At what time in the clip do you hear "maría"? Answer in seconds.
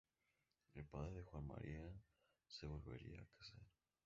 1.45-1.79